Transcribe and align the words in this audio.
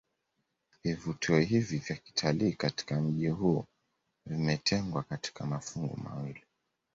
Vivutio 0.83 1.39
hivi 1.39 1.77
vya 1.77 1.95
kitalii 1.95 2.53
katika 2.53 3.01
mji 3.01 3.27
huu 3.27 3.65
vimetengwa 4.25 5.03
katika 5.03 5.45
mafungu 5.45 5.97
mawili 5.97 6.43